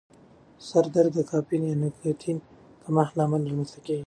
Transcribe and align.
سر 0.67 0.85
درد 0.93 1.11
د 1.15 1.19
کافین 1.31 1.61
یا 1.67 1.75
نیکوتین 1.81 2.37
د 2.43 2.45
کمښت 2.83 3.13
له 3.15 3.23
امله 3.25 3.45
رامنځته 3.49 3.79
کېږي. 3.85 3.99